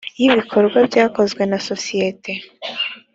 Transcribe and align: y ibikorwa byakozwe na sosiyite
y 0.19 0.23
ibikorwa 0.27 0.77
byakozwe 0.89 1.41
na 1.51 1.59
sosiyite 1.69 2.31